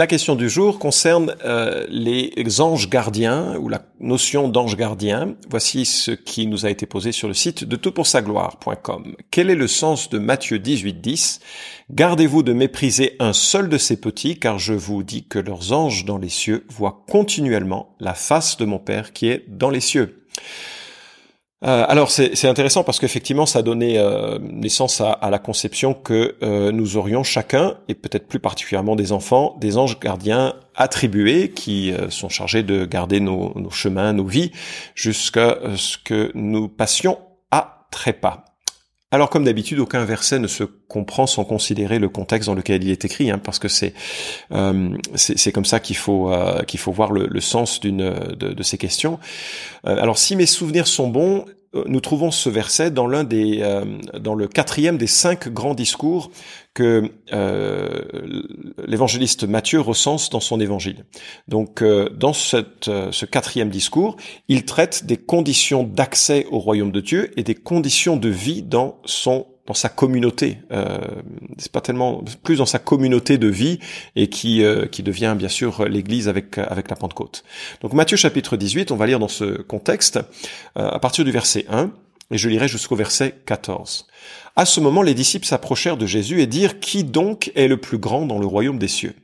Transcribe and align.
La 0.00 0.06
question 0.06 0.34
du 0.34 0.48
jour 0.48 0.78
concerne 0.78 1.36
euh, 1.44 1.86
les 1.90 2.62
anges 2.62 2.88
gardiens 2.88 3.58
ou 3.58 3.68
la 3.68 3.82
notion 4.00 4.48
d'ange 4.48 4.74
gardien. 4.74 5.34
Voici 5.50 5.84
ce 5.84 6.12
qui 6.12 6.46
nous 6.46 6.64
a 6.64 6.70
été 6.70 6.86
posé 6.86 7.12
sur 7.12 7.28
le 7.28 7.34
site 7.34 7.64
de 7.64 7.76
toutpoursagloire.com. 7.76 9.14
Quel 9.30 9.50
est 9.50 9.54
le 9.54 9.68
sens 9.68 10.08
de 10.08 10.18
Matthieu 10.18 10.58
18, 10.58 11.02
10 11.02 11.40
Gardez-vous 11.90 12.42
de 12.42 12.54
mépriser 12.54 13.16
un 13.18 13.34
seul 13.34 13.68
de 13.68 13.76
ces 13.76 14.00
petits, 14.00 14.38
car 14.38 14.58
je 14.58 14.72
vous 14.72 15.02
dis 15.02 15.24
que 15.24 15.38
leurs 15.38 15.74
anges 15.74 16.06
dans 16.06 16.16
les 16.16 16.30
cieux 16.30 16.64
voient 16.70 17.04
continuellement 17.06 17.94
la 18.00 18.14
face 18.14 18.56
de 18.56 18.64
mon 18.64 18.78
Père 18.78 19.12
qui 19.12 19.28
est 19.28 19.44
dans 19.48 19.68
les 19.68 19.80
cieux. 19.80 20.24
Euh, 21.62 21.84
alors 21.88 22.10
c'est 22.10 22.46
intéressant 22.46 22.84
parce 22.84 22.98
qu'effectivement 22.98 23.44
ça 23.44 23.60
donné 23.60 23.98
euh, 23.98 24.38
naissance 24.40 25.02
à, 25.02 25.28
la 25.30 25.38
conception 25.38 25.92
que 25.92 26.36
euh, 26.42 26.72
nous 26.72 26.96
aurions 26.96 27.22
chacun, 27.22 27.76
et 27.88 27.94
peut-être 27.94 28.28
plus 28.28 28.38
particulièrement 28.38 28.96
des 28.96 29.12
enfants, 29.12 29.58
des 29.60 29.76
anges 29.76 30.00
gardiens 30.00 30.54
attribués 30.74 31.50
qui 31.50 31.92
sont 32.08 32.30
chargés 32.30 32.62
de 32.62 32.86
garder 32.86 33.20
nos, 33.20 33.52
nos 33.58 33.70
chemins, 33.70 34.14
nos 34.14 34.24
vies, 34.24 34.50
jusqu'à 34.94 35.58
ce 35.76 35.98
que 35.98 36.30
nous 36.34 36.68
passions 36.68 37.18
à 37.50 37.86
trépas. 37.90 38.44
Alors 39.12 39.28
comme 39.28 39.44
d'habitude, 39.44 39.80
aucun 39.80 40.04
verset 40.04 40.38
ne 40.38 40.46
se 40.46 40.62
comprend 40.62 41.26
sans 41.26 41.44
considérer 41.44 41.98
le 41.98 42.08
contexte 42.08 42.46
dans 42.46 42.54
lequel 42.54 42.84
il 42.84 42.90
est 42.90 43.04
écrit, 43.04 43.30
hein, 43.30 43.40
parce 43.42 43.58
que 43.58 43.66
c'est 43.66 43.92
euh, 44.52 44.96
c'est 45.16 45.50
comme 45.50 45.64
ça 45.64 45.80
qu'il 45.80 45.96
faut 45.96 46.32
euh, 46.32 46.62
qu'il 46.62 46.78
faut 46.78 46.92
voir 46.92 47.10
le, 47.10 47.26
le 47.26 47.40
sens 47.40 47.80
d'une 47.80 48.08
de, 48.08 48.52
de, 48.52 48.62
ces 48.62 48.78
questions. 48.78 49.18
Euh, 49.84 50.00
alors 50.00 50.16
si 50.16 50.36
mes 50.36 50.46
souvenirs 50.46 50.86
sont 50.86 51.08
bons, 51.08 51.44
euh, 51.48 51.54
nous 51.72 52.00
trouvons 52.00 52.30
ce 52.30 52.48
verset 52.48 52.90
dans 52.90 53.06
l'un 53.06 53.22
des 53.22 53.60
euh, 53.62 53.84
dans 54.18 54.34
le 54.34 54.48
quatrième 54.48 54.98
des 54.98 55.06
cinq 55.06 55.48
grands 55.48 55.74
discours 55.74 56.30
que 56.74 57.10
euh, 57.32 58.02
l'évangéliste 58.86 59.44
Matthieu 59.44 59.80
recense 59.80 60.30
dans 60.30 60.40
son 60.40 60.60
évangile. 60.60 61.04
Donc 61.48 61.82
dans 61.82 62.32
ce 62.32 63.24
quatrième 63.24 63.70
discours, 63.70 64.16
il 64.48 64.64
traite 64.64 65.04
des 65.04 65.16
conditions 65.16 65.82
d'accès 65.82 66.46
au 66.50 66.58
royaume 66.58 66.92
de 66.92 67.00
Dieu 67.00 67.32
et 67.38 67.42
des 67.42 67.54
conditions 67.54 68.16
de 68.16 68.28
vie 68.28 68.62
dans 68.62 68.98
son 69.04 69.46
dans 69.70 69.74
sa 69.74 69.88
communauté. 69.88 70.58
Euh, 70.72 70.98
c'est 71.56 71.70
pas 71.70 71.80
tellement 71.80 72.24
plus 72.42 72.56
dans 72.56 72.66
sa 72.66 72.80
communauté 72.80 73.38
de 73.38 73.46
vie 73.46 73.78
et 74.16 74.26
qui 74.26 74.64
euh, 74.64 74.86
qui 74.86 75.04
devient 75.04 75.36
bien 75.38 75.48
sûr 75.48 75.88
l'Église 75.88 76.26
avec 76.26 76.58
avec 76.58 76.90
la 76.90 76.96
Pentecôte. 76.96 77.44
Donc 77.80 77.92
Matthieu 77.92 78.16
chapitre 78.16 78.56
18, 78.56 78.90
on 78.90 78.96
va 78.96 79.06
lire 79.06 79.20
dans 79.20 79.28
ce 79.28 79.62
contexte 79.62 80.16
euh, 80.76 80.88
à 80.88 80.98
partir 80.98 81.24
du 81.24 81.30
verset 81.30 81.66
1 81.70 81.92
et 82.32 82.36
je 82.36 82.48
lirai 82.48 82.66
jusqu'au 82.66 82.96
verset 82.96 83.36
14. 83.46 84.08
À 84.56 84.64
ce 84.64 84.80
moment, 84.80 85.02
les 85.02 85.14
disciples 85.14 85.46
s'approchèrent 85.46 85.96
de 85.96 86.06
Jésus 86.06 86.40
et 86.40 86.48
dirent 86.48 86.80
Qui 86.80 87.04
donc 87.04 87.52
est 87.54 87.68
le 87.68 87.76
plus 87.76 87.98
grand 87.98 88.26
dans 88.26 88.40
le 88.40 88.46
royaume 88.46 88.80
des 88.80 88.88
cieux? 88.88 89.14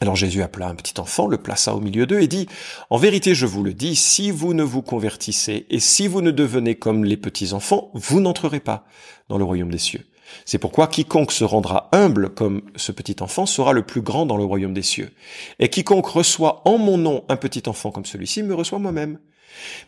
Alors 0.00 0.16
Jésus 0.16 0.42
appela 0.42 0.68
un 0.68 0.74
petit 0.74 1.00
enfant, 1.00 1.26
le 1.26 1.38
plaça 1.38 1.74
au 1.74 1.80
milieu 1.80 2.06
d'eux 2.06 2.20
et 2.20 2.28
dit, 2.28 2.46
En 2.90 2.98
vérité 2.98 3.34
je 3.34 3.46
vous 3.46 3.62
le 3.62 3.72
dis, 3.72 3.96
si 3.96 4.30
vous 4.30 4.52
ne 4.52 4.62
vous 4.62 4.82
convertissez 4.82 5.66
et 5.70 5.80
si 5.80 6.06
vous 6.06 6.20
ne 6.20 6.30
devenez 6.30 6.74
comme 6.74 7.04
les 7.04 7.16
petits 7.16 7.52
enfants, 7.52 7.90
vous 7.94 8.20
n'entrerez 8.20 8.60
pas 8.60 8.84
dans 9.28 9.38
le 9.38 9.44
royaume 9.44 9.70
des 9.70 9.78
cieux. 9.78 10.04
C'est 10.44 10.58
pourquoi 10.58 10.86
quiconque 10.86 11.32
se 11.32 11.44
rendra 11.44 11.88
humble 11.92 12.30
comme 12.30 12.62
ce 12.76 12.92
petit 12.92 13.16
enfant 13.20 13.46
sera 13.46 13.72
le 13.72 13.82
plus 13.82 14.02
grand 14.02 14.26
dans 14.26 14.36
le 14.36 14.44
royaume 14.44 14.74
des 14.74 14.82
cieux. 14.82 15.10
Et 15.58 15.68
quiconque 15.68 16.06
reçoit 16.06 16.62
en 16.64 16.78
mon 16.78 16.98
nom 16.98 17.24
un 17.28 17.36
petit 17.36 17.62
enfant 17.66 17.90
comme 17.90 18.04
celui-ci 18.04 18.42
me 18.42 18.54
reçoit 18.54 18.78
moi-même. 18.78 19.18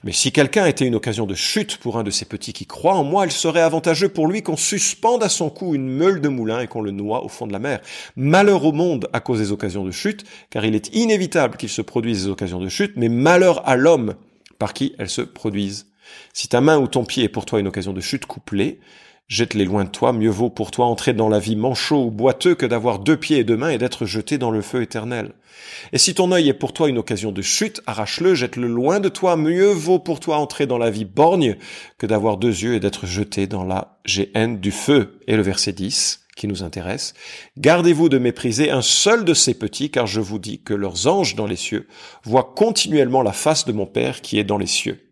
Mais 0.04 0.12
si 0.12 0.32
quelqu'un 0.32 0.66
était 0.66 0.86
une 0.86 0.94
occasion 0.94 1.26
de 1.26 1.34
chute 1.34 1.76
pour 1.76 1.98
un 1.98 2.02
de 2.02 2.10
ces 2.10 2.24
petits 2.24 2.52
qui 2.52 2.66
croient 2.66 2.94
en 2.94 3.04
moi, 3.04 3.26
il 3.26 3.32
serait 3.32 3.60
avantageux 3.60 4.08
pour 4.08 4.26
lui 4.26 4.42
qu'on 4.42 4.56
suspende 4.56 5.22
à 5.22 5.28
son 5.28 5.50
cou 5.50 5.74
une 5.74 5.88
meule 5.88 6.20
de 6.20 6.28
moulin 6.28 6.60
et 6.60 6.66
qu'on 6.66 6.80
le 6.80 6.90
noie 6.90 7.24
au 7.24 7.28
fond 7.28 7.46
de 7.46 7.52
la 7.52 7.58
mer. 7.58 7.80
Malheur 8.16 8.64
au 8.64 8.72
monde 8.72 9.08
à 9.12 9.20
cause 9.20 9.38
des 9.38 9.52
occasions 9.52 9.84
de 9.84 9.90
chute, 9.90 10.24
car 10.50 10.64
il 10.64 10.74
est 10.74 10.94
inévitable 10.94 11.56
qu'il 11.56 11.68
se 11.68 11.82
produise 11.82 12.24
des 12.24 12.30
occasions 12.30 12.60
de 12.60 12.68
chute, 12.68 12.92
mais 12.96 13.08
malheur 13.08 13.66
à 13.68 13.76
l'homme 13.76 14.14
par 14.58 14.72
qui 14.72 14.94
elles 14.98 15.10
se 15.10 15.22
produisent. 15.22 15.86
Si 16.32 16.48
ta 16.48 16.60
main 16.60 16.78
ou 16.78 16.86
ton 16.86 17.04
pied 17.04 17.24
est 17.24 17.28
pour 17.28 17.44
toi 17.44 17.60
une 17.60 17.68
occasion 17.68 17.92
de 17.92 18.00
chute 18.00 18.26
couplée, 18.26 18.80
Jette-les 19.28 19.66
loin 19.66 19.84
de 19.84 19.90
toi, 19.90 20.14
mieux 20.14 20.30
vaut 20.30 20.48
pour 20.48 20.70
toi 20.70 20.86
entrer 20.86 21.12
dans 21.12 21.28
la 21.28 21.38
vie 21.38 21.54
manchot 21.54 22.06
ou 22.06 22.10
boiteux 22.10 22.54
que 22.54 22.64
d'avoir 22.64 22.98
deux 22.98 23.18
pieds 23.18 23.36
et 23.36 23.44
deux 23.44 23.58
mains 23.58 23.68
et 23.68 23.76
d'être 23.76 24.06
jeté 24.06 24.38
dans 24.38 24.50
le 24.50 24.62
feu 24.62 24.80
éternel. 24.80 25.32
Et 25.92 25.98
si 25.98 26.14
ton 26.14 26.32
œil 26.32 26.48
est 26.48 26.54
pour 26.54 26.72
toi 26.72 26.88
une 26.88 26.96
occasion 26.96 27.30
de 27.30 27.42
chute, 27.42 27.82
arrache-le, 27.86 28.34
jette-le 28.34 28.66
loin 28.66 29.00
de 29.00 29.10
toi, 29.10 29.36
mieux 29.36 29.70
vaut 29.70 29.98
pour 29.98 30.18
toi 30.18 30.38
entrer 30.38 30.66
dans 30.66 30.78
la 30.78 30.88
vie 30.88 31.04
borgne 31.04 31.58
que 31.98 32.06
d'avoir 32.06 32.38
deux 32.38 32.62
yeux 32.62 32.72
et 32.72 32.80
d'être 32.80 33.04
jeté 33.04 33.46
dans 33.46 33.64
la 33.64 33.98
géhenne 34.06 34.60
du 34.60 34.70
feu. 34.70 35.18
Et 35.26 35.36
le 35.36 35.42
verset 35.42 35.72
10 35.72 36.24
qui 36.34 36.48
nous 36.48 36.62
intéresse. 36.62 37.12
Gardez-vous 37.58 38.08
de 38.08 38.16
mépriser 38.16 38.70
un 38.70 38.80
seul 38.80 39.26
de 39.26 39.34
ces 39.34 39.52
petits, 39.52 39.90
car 39.90 40.06
je 40.06 40.20
vous 40.20 40.38
dis 40.38 40.62
que 40.62 40.72
leurs 40.72 41.06
anges 41.06 41.34
dans 41.34 41.46
les 41.46 41.56
cieux 41.56 41.86
voient 42.24 42.54
continuellement 42.56 43.22
la 43.22 43.32
face 43.32 43.66
de 43.66 43.72
mon 43.72 43.86
Père 43.86 44.22
qui 44.22 44.38
est 44.38 44.44
dans 44.44 44.56
les 44.56 44.66
cieux 44.66 45.07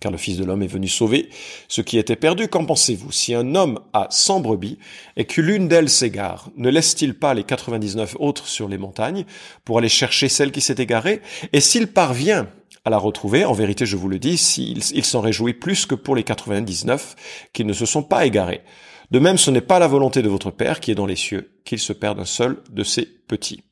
car 0.00 0.12
le 0.12 0.18
Fils 0.18 0.36
de 0.36 0.44
l'homme 0.44 0.62
est 0.62 0.68
venu 0.68 0.88
sauver 0.88 1.28
ce 1.68 1.80
qui 1.80 1.98
était 1.98 2.16
perdu. 2.16 2.48
Qu'en 2.48 2.64
pensez-vous 2.64 3.10
Si 3.10 3.34
un 3.34 3.54
homme 3.54 3.80
a 3.92 4.06
100 4.10 4.40
brebis 4.40 4.78
et 5.16 5.24
que 5.24 5.40
l'une 5.40 5.68
d'elles 5.68 5.88
s'égare, 5.88 6.50
ne 6.56 6.70
laisse-t-il 6.70 7.14
pas 7.14 7.34
les 7.34 7.44
99 7.44 8.16
autres 8.20 8.46
sur 8.46 8.68
les 8.68 8.78
montagnes 8.78 9.24
pour 9.64 9.78
aller 9.78 9.88
chercher 9.88 10.28
celle 10.28 10.52
qui 10.52 10.60
s'est 10.60 10.76
égarée? 10.78 11.20
Et 11.52 11.60
s'il 11.60 11.88
parvient 11.88 12.48
à 12.84 12.90
la 12.90 12.98
retrouver, 12.98 13.44
en 13.44 13.52
vérité 13.52 13.86
je 13.86 13.96
vous 13.96 14.08
le 14.08 14.18
dis, 14.18 14.34
il 14.58 15.04
s'en 15.04 15.20
réjouit 15.20 15.54
plus 15.54 15.84
que 15.84 15.94
pour 15.94 16.14
les 16.14 16.22
99 16.22 17.16
qui 17.52 17.64
ne 17.64 17.72
se 17.72 17.86
sont 17.86 18.02
pas 18.02 18.24
égarés. 18.24 18.62
De 19.10 19.18
même, 19.18 19.38
ce 19.38 19.50
n'est 19.50 19.62
pas 19.62 19.78
la 19.78 19.88
volonté 19.88 20.22
de 20.22 20.28
votre 20.28 20.50
Père 20.50 20.80
qui 20.80 20.90
est 20.90 20.94
dans 20.94 21.06
les 21.06 21.16
cieux 21.16 21.60
qu'il 21.64 21.78
se 21.78 21.92
perde 21.92 22.20
un 22.20 22.24
seul 22.24 22.62
de 22.70 22.84
ses 22.84 23.04
petits. 23.04 23.62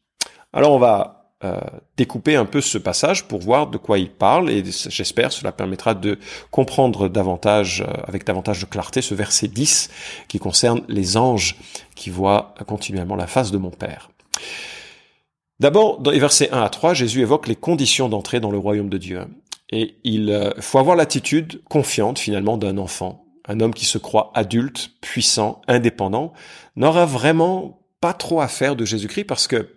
Alors 0.52 0.72
on 0.72 0.78
va 0.78 1.15
euh, 1.44 1.60
découper 1.98 2.34
un 2.34 2.46
peu 2.46 2.62
ce 2.62 2.78
passage 2.78 3.28
pour 3.28 3.40
voir 3.40 3.66
de 3.66 3.76
quoi 3.76 3.98
il 3.98 4.10
parle 4.10 4.48
et 4.48 4.64
j'espère 4.64 5.32
cela 5.32 5.52
permettra 5.52 5.92
de 5.92 6.18
comprendre 6.50 7.08
davantage, 7.08 7.84
euh, 7.86 7.92
avec 8.06 8.24
davantage 8.24 8.60
de 8.60 8.64
clarté, 8.64 9.02
ce 9.02 9.14
verset 9.14 9.48
10 9.48 9.90
qui 10.28 10.38
concerne 10.38 10.80
les 10.88 11.18
anges 11.18 11.56
qui 11.94 12.08
voient 12.08 12.54
continuellement 12.66 13.16
la 13.16 13.26
face 13.26 13.50
de 13.50 13.58
mon 13.58 13.70
Père. 13.70 14.08
D'abord, 15.60 16.00
dans 16.00 16.10
les 16.10 16.18
versets 16.18 16.50
1 16.50 16.62
à 16.62 16.70
3, 16.70 16.94
Jésus 16.94 17.20
évoque 17.20 17.48
les 17.48 17.56
conditions 17.56 18.08
d'entrée 18.08 18.40
dans 18.40 18.50
le 18.50 18.58
royaume 18.58 18.88
de 18.88 18.96
Dieu. 18.96 19.20
Et 19.68 19.96
il 20.04 20.30
euh, 20.30 20.52
faut 20.60 20.78
avoir 20.78 20.96
l'attitude 20.96 21.62
confiante 21.64 22.18
finalement 22.18 22.56
d'un 22.56 22.78
enfant. 22.78 23.26
Un 23.46 23.60
homme 23.60 23.74
qui 23.74 23.84
se 23.84 23.98
croit 23.98 24.30
adulte, 24.34 24.92
puissant, 25.02 25.60
indépendant, 25.68 26.32
n'aura 26.76 27.04
vraiment 27.04 27.82
pas 28.00 28.14
trop 28.14 28.40
à 28.40 28.48
faire 28.48 28.74
de 28.74 28.86
Jésus-Christ 28.86 29.24
parce 29.24 29.46
que 29.46 29.75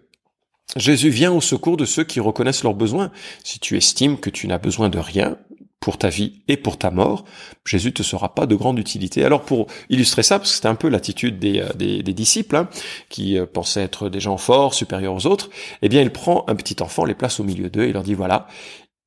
Jésus 0.75 1.09
vient 1.09 1.31
au 1.31 1.41
secours 1.41 1.77
de 1.77 1.85
ceux 1.85 2.03
qui 2.03 2.19
reconnaissent 2.19 2.63
leurs 2.63 2.75
besoins. 2.75 3.11
Si 3.43 3.59
tu 3.59 3.77
estimes 3.77 4.19
que 4.19 4.29
tu 4.29 4.47
n'as 4.47 4.59
besoin 4.59 4.89
de 4.89 4.99
rien 4.99 5.37
pour 5.79 5.97
ta 5.97 6.09
vie 6.09 6.41
et 6.47 6.57
pour 6.57 6.77
ta 6.77 6.91
mort, 6.91 7.25
Jésus 7.65 7.93
te 7.93 8.03
sera 8.03 8.35
pas 8.35 8.45
de 8.45 8.55
grande 8.55 8.77
utilité. 8.79 9.23
Alors 9.23 9.41
pour 9.41 9.67
illustrer 9.89 10.23
ça, 10.23 10.37
parce 10.37 10.51
que 10.51 10.55
c'était 10.55 10.67
un 10.67 10.75
peu 10.75 10.89
l'attitude 10.89 11.39
des, 11.39 11.61
euh, 11.61 12.01
disciples, 12.03 12.55
hein, 12.55 12.69
qui 13.09 13.37
euh, 13.37 13.45
pensaient 13.45 13.81
être 13.81 14.09
des 14.09 14.19
gens 14.19 14.37
forts, 14.37 14.73
supérieurs 14.73 15.15
aux 15.15 15.25
autres, 15.25 15.49
eh 15.81 15.89
bien 15.89 16.01
il 16.01 16.11
prend 16.11 16.43
un 16.47 16.55
petit 16.55 16.83
enfant, 16.83 17.05
les 17.05 17.15
place 17.15 17.39
au 17.39 17.43
milieu 17.43 17.69
d'eux 17.69 17.83
et 17.83 17.93
leur 17.93 18.03
dit 18.03 18.13
voilà, 18.13 18.47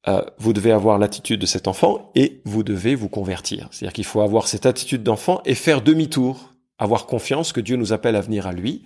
euh, 0.09 0.22
vous 0.39 0.53
devez 0.53 0.72
avoir 0.72 0.99
l'attitude 0.99 1.41
de 1.41 1.47
cet 1.47 1.69
enfant 1.69 2.11
et 2.15 2.41
vous 2.45 2.62
devez 2.65 2.95
vous 2.95 3.09
convertir. 3.09 3.69
C'est-à-dire 3.71 3.93
qu'il 3.93 4.05
faut 4.05 4.21
avoir 4.21 4.49
cette 4.49 4.67
attitude 4.67 5.03
d'enfant 5.03 5.43
et 5.45 5.55
faire 5.55 5.83
demi-tour, 5.83 6.52
avoir 6.82 7.06
confiance 7.06 7.53
que 7.53 7.60
Dieu 7.60 7.76
nous 7.76 7.93
appelle 7.93 8.16
à 8.16 8.20
venir 8.20 8.47
à 8.47 8.53
lui 8.53 8.82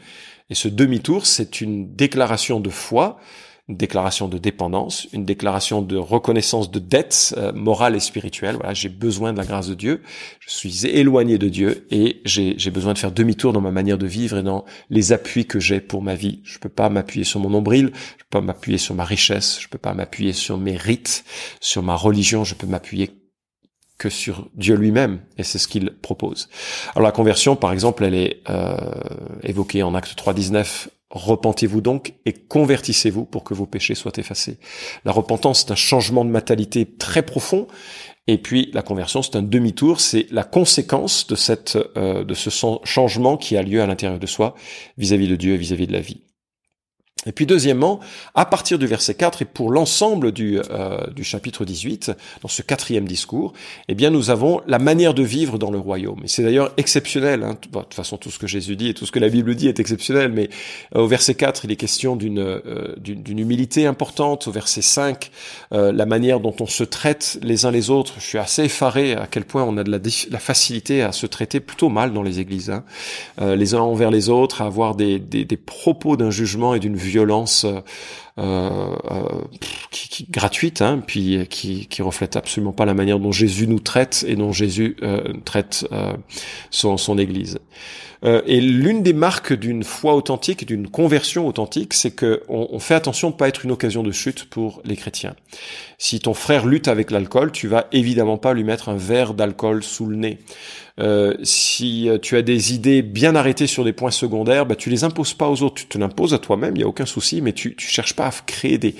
et 0.48 0.54
ce 0.54 0.68
demi-tour, 0.68 1.26
c'est 1.26 1.60
une 1.60 1.94
déclaration 1.94 2.60
de 2.60 2.70
foi, 2.70 3.18
une 3.68 3.76
déclaration 3.76 4.28
de 4.28 4.38
dépendance, 4.38 5.08
une 5.12 5.24
déclaration 5.24 5.82
de 5.82 5.96
reconnaissance 5.96 6.70
de 6.70 6.78
dette 6.78 7.34
euh, 7.36 7.52
morale 7.52 7.96
et 7.96 8.00
spirituelle. 8.00 8.54
Voilà, 8.54 8.72
j'ai 8.72 8.88
besoin 8.88 9.32
de 9.32 9.38
la 9.38 9.44
grâce 9.44 9.66
de 9.66 9.74
Dieu, 9.74 10.02
je 10.38 10.50
suis 10.50 10.86
éloigné 10.86 11.36
de 11.36 11.48
Dieu 11.48 11.84
et 11.90 12.22
j'ai 12.24 12.70
besoin 12.70 12.92
de 12.92 12.98
faire 12.98 13.10
demi-tour 13.10 13.52
dans 13.52 13.60
ma 13.60 13.72
manière 13.72 13.98
de 13.98 14.06
vivre 14.06 14.38
et 14.38 14.44
dans 14.44 14.64
les 14.88 15.12
appuis 15.12 15.46
que 15.46 15.58
j'ai 15.58 15.80
pour 15.80 16.00
ma 16.00 16.14
vie. 16.14 16.42
Je 16.44 16.60
peux 16.60 16.68
pas 16.68 16.88
m'appuyer 16.90 17.24
sur 17.24 17.40
mon 17.40 17.50
nombril, 17.50 17.90
je 18.18 18.22
peux 18.22 18.38
pas 18.38 18.40
m'appuyer 18.40 18.78
sur 18.78 18.94
ma 18.94 19.04
richesse, 19.04 19.58
je 19.60 19.66
peux 19.66 19.78
pas 19.78 19.94
m'appuyer 19.94 20.32
sur 20.32 20.58
mes 20.58 20.76
rites, 20.76 21.24
sur 21.60 21.82
ma 21.82 21.96
religion, 21.96 22.44
je 22.44 22.54
peux 22.54 22.68
m'appuyer 22.68 23.10
que 23.98 24.10
sur 24.10 24.48
Dieu 24.54 24.76
lui-même, 24.76 25.20
et 25.38 25.42
c'est 25.42 25.58
ce 25.58 25.68
qu'il 25.68 25.90
propose. 25.90 26.48
Alors 26.94 27.06
la 27.06 27.12
conversion, 27.12 27.56
par 27.56 27.72
exemple, 27.72 28.04
elle 28.04 28.14
est 28.14 28.42
euh, 28.50 28.76
évoquée 29.42 29.82
en 29.82 29.94
Acte 29.94 30.18
3.19, 30.18 30.88
Repentez-vous 31.10 31.80
donc 31.80 32.14
et 32.26 32.32
convertissez-vous 32.32 33.24
pour 33.24 33.44
que 33.44 33.54
vos 33.54 33.66
péchés 33.66 33.94
soient 33.94 34.12
effacés. 34.16 34.58
La 35.04 35.12
repentance, 35.12 35.60
c'est 35.60 35.70
un 35.70 35.76
changement 35.76 36.24
de 36.24 36.30
mentalité 36.30 36.84
très 36.84 37.22
profond 37.22 37.68
Et 38.26 38.38
puis 38.38 38.70
la 38.74 38.82
conversion, 38.82 39.22
c'est 39.22 39.36
un 39.36 39.42
demi-tour, 39.42 40.00
c'est 40.00 40.26
la 40.32 40.42
conséquence 40.42 41.28
de 41.28 41.36
cette 41.36 41.78
euh, 41.96 42.24
de 42.24 42.34
ce 42.34 42.50
changement 42.84 43.36
qui 43.36 43.56
a 43.56 43.62
lieu 43.62 43.80
à 43.80 43.86
l'intérieur 43.86 44.18
de 44.18 44.26
soi 44.26 44.56
vis-à-vis 44.98 45.28
de 45.28 45.36
Dieu 45.36 45.54
et 45.54 45.56
vis 45.56 45.72
à 45.72 45.76
-vis 45.76 45.86
de 45.86 45.92
la 45.92 46.00
vie. 46.00 46.25
Et 47.26 47.32
puis 47.32 47.44
deuxièmement, 47.44 48.00
à 48.34 48.46
partir 48.46 48.78
du 48.78 48.86
verset 48.86 49.14
4 49.14 49.42
et 49.42 49.44
pour 49.44 49.70
l'ensemble 49.70 50.30
du, 50.32 50.60
euh, 50.70 51.06
du 51.08 51.24
chapitre 51.24 51.64
18, 51.64 52.12
dans 52.40 52.48
ce 52.48 52.62
quatrième 52.62 53.06
discours, 53.06 53.52
eh 53.88 53.94
bien 53.94 54.10
nous 54.10 54.30
avons 54.30 54.62
la 54.66 54.78
manière 54.78 55.12
de 55.12 55.24
vivre 55.24 55.58
dans 55.58 55.72
le 55.72 55.78
royaume. 55.78 56.20
Et 56.24 56.28
c'est 56.28 56.44
d'ailleurs 56.44 56.72
exceptionnel. 56.76 57.42
Hein. 57.42 57.58
de 57.60 57.78
toute 57.80 57.94
façon, 57.94 58.16
tout 58.16 58.30
ce 58.30 58.38
que 58.38 58.46
Jésus 58.46 58.76
dit 58.76 58.90
et 58.90 58.94
tout 58.94 59.06
ce 59.06 59.12
que 59.12 59.18
la 59.18 59.28
Bible 59.28 59.54
dit 59.56 59.66
est 59.66 59.80
exceptionnel. 59.80 60.30
Mais 60.32 60.48
euh, 60.94 61.00
au 61.00 61.08
verset 61.08 61.34
4, 61.34 61.64
il 61.64 61.72
est 61.72 61.76
question 61.76 62.14
d'une 62.14 62.38
euh, 62.38 62.94
d'une 62.96 63.38
humilité 63.38 63.86
importante. 63.86 64.46
Au 64.46 64.52
verset 64.52 64.82
5, 64.82 65.30
la 65.72 66.06
manière 66.06 66.40
dont 66.40 66.54
on 66.60 66.66
se 66.66 66.84
traite 66.84 67.38
les 67.42 67.66
uns 67.66 67.70
les 67.70 67.90
autres. 67.90 68.14
Je 68.18 68.24
suis 68.24 68.38
assez 68.38 68.64
effaré 68.64 69.14
à 69.14 69.26
quel 69.26 69.44
point 69.44 69.64
on 69.64 69.76
a 69.76 69.84
de 69.84 69.90
la, 69.90 69.98
la 70.30 70.38
facilité 70.38 71.02
à 71.02 71.12
se 71.12 71.26
traiter 71.26 71.60
plutôt 71.60 71.88
mal 71.88 72.12
dans 72.12 72.22
les 72.22 72.40
églises, 72.40 72.70
hein. 72.70 72.84
les 73.38 73.74
uns 73.74 73.80
envers 73.80 74.10
les 74.10 74.28
autres, 74.28 74.62
à 74.62 74.66
avoir 74.66 74.94
des, 74.94 75.18
des, 75.18 75.44
des 75.44 75.56
propos 75.56 76.16
d'un 76.16 76.30
jugement 76.30 76.74
et 76.74 76.80
d'une 76.80 76.96
violence 76.96 77.15
euh, 77.18 77.64
euh, 77.64 77.80
qui, 78.36 80.08
qui, 80.08 80.26
gratuite, 80.30 80.82
hein, 80.82 81.02
puis 81.06 81.46
qui, 81.48 81.86
qui 81.86 82.02
reflète 82.02 82.36
absolument 82.36 82.72
pas 82.72 82.84
la 82.84 82.94
manière 82.94 83.18
dont 83.18 83.32
Jésus 83.32 83.66
nous 83.66 83.80
traite 83.80 84.24
et 84.28 84.36
dont 84.36 84.52
Jésus 84.52 84.96
euh, 85.02 85.32
traite 85.44 85.86
son, 86.70 86.96
son 86.96 87.18
Église. 87.18 87.58
et 88.22 88.60
l'une 88.60 89.02
des 89.02 89.12
marques 89.12 89.52
d'une 89.52 89.84
foi 89.84 90.14
authentique, 90.14 90.66
d'une 90.66 90.88
conversion 90.88 91.46
authentique, 91.46 91.94
c'est 91.94 92.10
que 92.10 92.42
on, 92.48 92.78
fait 92.78 92.94
attention 92.94 93.30
de 93.30 93.36
pas 93.36 93.48
être 93.48 93.64
une 93.64 93.72
occasion 93.72 94.02
de 94.02 94.12
chute 94.12 94.44
pour 94.44 94.82
les 94.84 94.96
chrétiens. 94.96 95.34
Si 95.98 96.20
ton 96.20 96.34
frère 96.34 96.66
lutte 96.66 96.88
avec 96.88 97.10
l'alcool, 97.10 97.52
tu 97.52 97.68
vas 97.68 97.86
évidemment 97.92 98.36
pas 98.36 98.52
lui 98.52 98.64
mettre 98.64 98.90
un 98.90 98.96
verre 98.96 99.32
d'alcool 99.32 99.82
sous 99.82 100.06
le 100.06 100.16
nez. 100.16 100.38
Euh, 100.98 101.34
si 101.42 102.08
euh, 102.08 102.18
tu 102.18 102.36
as 102.36 102.42
des 102.42 102.72
idées 102.74 103.02
bien 103.02 103.34
arrêtées 103.34 103.66
sur 103.66 103.84
des 103.84 103.92
points 103.92 104.10
secondaires, 104.10 104.64
bah, 104.64 104.76
tu 104.76 104.88
les 104.88 105.04
imposes 105.04 105.34
pas 105.34 105.48
aux 105.48 105.62
autres, 105.62 105.74
tu 105.74 105.86
te 105.86 105.98
l'imposes 105.98 106.32
à 106.32 106.38
toi-même, 106.38 106.74
il 106.76 106.80
y 106.80 106.84
a 106.84 106.88
aucun 106.88 107.04
souci, 107.04 107.42
mais 107.42 107.52
tu, 107.52 107.74
tu 107.76 107.86
cherches 107.86 108.14
pas 108.14 108.25
créer 108.30 108.78
des, 108.78 108.94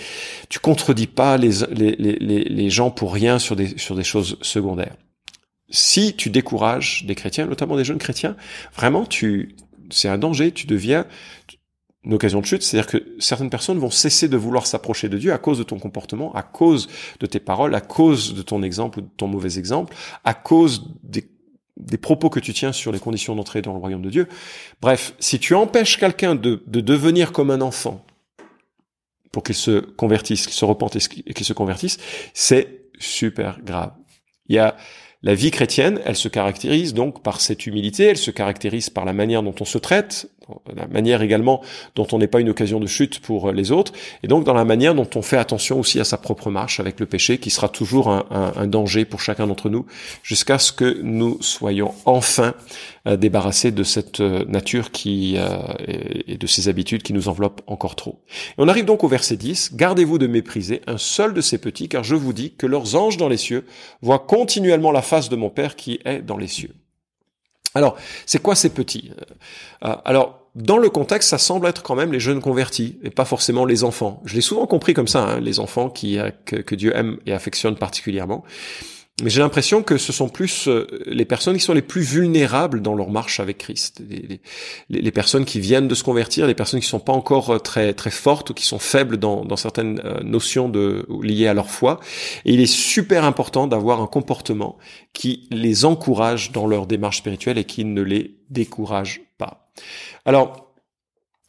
tu 0.48 0.58
contredis 0.58 1.06
pas 1.06 1.36
les, 1.36 2.70
gens 2.70 2.90
pour 2.90 3.12
rien 3.12 3.38
sur 3.38 3.56
des, 3.56 4.04
choses 4.04 4.38
secondaires. 4.42 4.96
Si 5.68 6.14
tu 6.14 6.30
décourages 6.30 7.04
des 7.06 7.14
chrétiens, 7.14 7.46
notamment 7.46 7.76
des 7.76 7.84
jeunes 7.84 7.98
chrétiens, 7.98 8.36
vraiment, 8.74 9.04
tu, 9.04 9.56
c'est 9.90 10.08
un 10.08 10.18
danger, 10.18 10.52
tu 10.52 10.66
deviens, 10.66 11.06
une 12.04 12.14
occasion 12.14 12.40
de 12.40 12.46
chute, 12.46 12.62
c'est-à-dire 12.62 12.88
que 12.88 13.04
certaines 13.18 13.50
personnes 13.50 13.78
vont 13.78 13.90
cesser 13.90 14.28
de 14.28 14.36
vouloir 14.36 14.66
s'approcher 14.66 15.08
de 15.08 15.18
Dieu 15.18 15.32
à 15.32 15.38
cause 15.38 15.58
de 15.58 15.64
ton 15.64 15.80
comportement, 15.80 16.32
à 16.34 16.42
cause 16.44 16.88
de 17.18 17.26
tes 17.26 17.40
paroles, 17.40 17.74
à 17.74 17.80
cause 17.80 18.34
de 18.34 18.42
ton 18.42 18.62
exemple 18.62 19.00
ou 19.00 19.02
de 19.02 19.10
ton 19.16 19.26
mauvais 19.26 19.58
exemple, 19.58 19.94
à 20.22 20.32
cause 20.32 20.84
des 21.02 21.98
propos 21.98 22.30
que 22.30 22.38
tu 22.38 22.54
tiens 22.54 22.72
sur 22.72 22.92
les 22.92 23.00
conditions 23.00 23.34
d'entrée 23.34 23.60
dans 23.60 23.72
le 23.72 23.80
royaume 23.80 24.02
de 24.02 24.10
Dieu. 24.10 24.28
Bref, 24.80 25.14
si 25.18 25.40
tu 25.40 25.54
empêches 25.54 25.98
quelqu'un 25.98 26.36
de 26.36 26.60
devenir 26.64 27.32
comme 27.32 27.50
un 27.50 27.60
enfant 27.60 28.05
pour 29.36 29.42
qu'il 29.42 29.54
se 29.54 29.80
convertisse, 29.80 30.46
qu'il 30.46 30.56
se 30.56 30.64
repente 30.64 30.96
et 30.96 31.34
qu'il 31.34 31.44
se 31.44 31.52
convertisse, 31.52 31.98
c'est 32.32 32.88
super 32.98 33.60
grave. 33.62 33.92
Il 34.48 34.56
y 34.56 34.58
a 34.58 34.78
la 35.22 35.34
vie 35.34 35.50
chrétienne, 35.50 36.00
elle 36.06 36.16
se 36.16 36.28
caractérise 36.28 36.94
donc 36.94 37.22
par 37.22 37.42
cette 37.42 37.66
humilité, 37.66 38.04
elle 38.04 38.16
se 38.16 38.30
caractérise 38.30 38.88
par 38.88 39.04
la 39.04 39.12
manière 39.12 39.42
dont 39.42 39.54
on 39.60 39.66
se 39.66 39.76
traite, 39.76 40.30
la 40.74 40.86
manière 40.86 41.22
également 41.22 41.62
dont 41.94 42.06
on 42.12 42.18
n'est 42.18 42.26
pas 42.26 42.40
une 42.40 42.50
occasion 42.50 42.80
de 42.80 42.86
chute 42.86 43.20
pour 43.20 43.52
les 43.52 43.72
autres, 43.72 43.92
et 44.22 44.28
donc 44.28 44.44
dans 44.44 44.54
la 44.54 44.64
manière 44.64 44.94
dont 44.94 45.08
on 45.14 45.22
fait 45.22 45.38
attention 45.38 45.78
aussi 45.80 46.00
à 46.00 46.04
sa 46.04 46.18
propre 46.18 46.50
marche 46.50 46.80
avec 46.80 47.00
le 47.00 47.06
péché, 47.06 47.38
qui 47.38 47.50
sera 47.50 47.68
toujours 47.68 48.08
un, 48.08 48.24
un 48.30 48.66
danger 48.66 49.04
pour 49.04 49.20
chacun 49.20 49.46
d'entre 49.46 49.68
nous, 49.68 49.86
jusqu'à 50.22 50.58
ce 50.58 50.72
que 50.72 51.00
nous 51.02 51.38
soyons 51.40 51.94
enfin 52.04 52.54
euh, 53.06 53.16
débarrassés 53.16 53.70
de 53.70 53.84
cette 53.84 54.20
euh, 54.20 54.44
nature 54.48 54.90
qui 54.90 55.34
euh, 55.36 55.58
et 56.26 56.36
de 56.36 56.46
ces 56.46 56.68
habitudes 56.68 57.02
qui 57.02 57.12
nous 57.12 57.28
enveloppent 57.28 57.62
encore 57.68 57.94
trop. 57.94 58.20
Et 58.28 58.54
on 58.58 58.68
arrive 58.68 58.84
donc 58.84 59.04
au 59.04 59.08
verset 59.08 59.36
10, 59.36 59.74
Gardez-vous 59.74 60.18
de 60.18 60.26
mépriser 60.26 60.82
un 60.86 60.98
seul 60.98 61.32
de 61.32 61.40
ces 61.40 61.58
petits, 61.58 61.88
car 61.88 62.02
je 62.02 62.16
vous 62.16 62.32
dis 62.32 62.54
que 62.54 62.66
leurs 62.66 62.96
anges 62.96 63.16
dans 63.16 63.28
les 63.28 63.36
cieux 63.36 63.64
voient 64.02 64.18
continuellement 64.18 64.90
la 64.90 65.02
face 65.02 65.28
de 65.28 65.36
mon 65.36 65.50
Père 65.50 65.76
qui 65.76 66.00
est 66.04 66.20
dans 66.20 66.36
les 66.36 66.48
cieux. 66.48 66.74
Alors, 67.76 67.96
c'est 68.24 68.40
quoi 68.40 68.54
ces 68.54 68.70
petits? 68.70 69.10
Euh, 69.84 69.94
Alors, 70.04 70.46
dans 70.54 70.78
le 70.78 70.88
contexte, 70.88 71.28
ça 71.28 71.38
semble 71.38 71.66
être 71.66 71.82
quand 71.82 71.94
même 71.94 72.12
les 72.12 72.20
jeunes 72.20 72.40
convertis 72.40 72.98
et 73.02 73.10
pas 73.10 73.26
forcément 73.26 73.66
les 73.66 73.84
enfants. 73.84 74.22
Je 74.24 74.34
l'ai 74.34 74.40
souvent 74.40 74.66
compris 74.66 74.94
comme 74.94 75.08
ça, 75.08 75.22
hein, 75.22 75.40
les 75.40 75.60
enfants 75.60 75.90
qui 75.90 76.18
euh, 76.18 76.30
que, 76.46 76.74
Dieu 76.74 76.96
aime 76.96 77.18
et 77.26 77.34
affectionne 77.34 77.76
particulièrement. 77.76 78.44
Mais 79.22 79.30
j'ai 79.30 79.40
l'impression 79.40 79.82
que 79.82 79.96
ce 79.96 80.12
sont 80.12 80.28
plus 80.28 80.68
euh, 80.68 80.86
les 81.06 81.24
personnes 81.24 81.56
qui 81.56 81.62
sont 81.62 81.72
les 81.72 81.80
plus 81.80 82.02
vulnérables 82.02 82.82
dans 82.82 82.94
leur 82.94 83.08
marche 83.08 83.40
avec 83.40 83.56
Christ. 83.56 84.02
Les, 84.90 85.10
personnes 85.10 85.46
qui 85.46 85.58
viennent 85.58 85.88
de 85.88 85.94
se 85.94 86.04
convertir, 86.04 86.46
les 86.46 86.54
personnes 86.54 86.80
qui 86.80 86.86
sont 86.86 87.00
pas 87.00 87.14
encore 87.14 87.48
euh, 87.48 87.58
très 87.58 87.94
très 87.94 88.10
fortes 88.10 88.50
ou 88.50 88.54
qui 88.54 88.66
sont 88.66 88.78
faibles 88.78 89.16
dans, 89.16 89.56
certaines 89.56 90.02
euh, 90.04 90.20
notions 90.22 90.70
liées 91.22 91.46
à 91.46 91.54
leur 91.54 91.70
foi. 91.70 91.98
Et 92.44 92.52
il 92.52 92.60
est 92.60 92.70
super 92.70 93.24
important 93.24 93.66
d'avoir 93.66 94.02
un 94.02 94.06
comportement 94.06 94.76
qui 95.14 95.48
les 95.50 95.86
encourage 95.86 96.52
dans 96.52 96.66
leur 96.66 96.86
démarche 96.86 97.16
spirituelle 97.16 97.56
et 97.56 97.64
qui 97.64 97.86
ne 97.86 98.02
les 98.02 98.36
décourage 98.50 99.22
pas. 99.38 99.70
Alors, 100.26 100.74